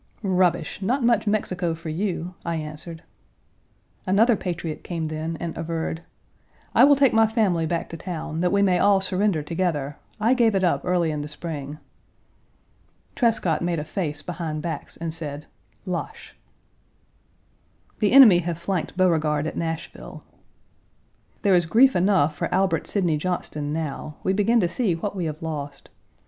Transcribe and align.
"Rubbish, 0.23 0.81
not 0.81 1.03
much 1.03 1.27
Mexico 1.27 1.75
for 1.75 1.89
you," 1.89 2.33
I 2.43 2.55
answered. 2.55 3.03
Another 4.07 4.35
patriot 4.35 4.83
came 4.83 5.05
then 5.05 5.37
and 5.39 5.55
averred, 5.55 6.01
"I 6.73 6.85
will 6.85 6.95
take 6.95 7.13
my 7.13 7.27
family 7.27 7.67
back 7.67 7.87
to 7.89 7.97
town, 7.97 8.39
that 8.41 8.51
we 8.51 8.63
may 8.63 8.79
all 8.79 8.99
surrender 8.99 9.43
together. 9.43 9.97
I 10.19 10.33
gave 10.33 10.55
it 10.55 10.63
up 10.63 10.81
early 10.85 11.11
in 11.11 11.21
the 11.21 11.27
spring." 11.27 11.77
Trescott 13.13 13.61
made 13.61 13.77
a 13.77 13.83
face 13.83 14.23
behind 14.23 14.63
backs, 14.63 14.97
and 14.97 15.13
said:" 15.13 15.45
Lache!" 15.95 16.35
The 17.99 18.11
enemy 18.11 18.39
have 18.39 18.57
flanked 18.57 18.97
Beauregard 18.97 19.45
at 19.45 19.55
Nashville. 19.55 20.23
There 21.43 21.53
is 21.53 21.67
grief 21.67 21.95
enough 21.95 22.35
for 22.35 22.51
Albert 22.51 22.87
Sidney 22.87 23.17
Johnston 23.17 23.71
now; 23.71 24.15
we 24.23 24.33
begin 24.33 24.59
to 24.61 24.67
see 24.67 24.95
what 24.95 25.15
we 25.15 25.25
have 25.25 25.43
lost. 25.43 25.89